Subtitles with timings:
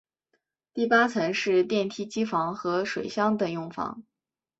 [0.73, 4.01] 第八层是电梯机房和水箱等用房。